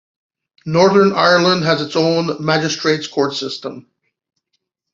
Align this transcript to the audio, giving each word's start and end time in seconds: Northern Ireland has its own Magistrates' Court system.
Northern 0.65 1.13
Ireland 1.13 1.63
has 1.63 1.79
its 1.79 1.95
own 1.95 2.43
Magistrates' 2.43 3.05
Court 3.05 3.35
system. 3.35 3.85